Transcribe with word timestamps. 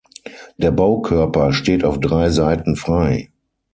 Der 0.57 0.71
Baukörper 0.71 1.53
steht 1.53 1.83
auf 1.83 1.99
drei 1.99 2.31
Seiten 2.31 2.75
frei. 2.75 3.29